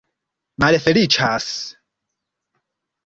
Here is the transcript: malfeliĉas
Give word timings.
malfeliĉas 0.61 1.51